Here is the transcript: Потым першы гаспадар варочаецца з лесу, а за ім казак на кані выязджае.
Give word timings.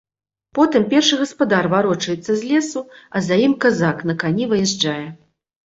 Потым 0.59 0.87
першы 0.93 1.19
гаспадар 1.21 1.69
варочаецца 1.75 2.31
з 2.41 2.49
лесу, 2.53 2.85
а 3.17 3.25
за 3.29 3.35
ім 3.47 3.53
казак 3.69 3.97
на 4.13 4.21
кані 4.27 4.45
выязджае. 4.57 5.01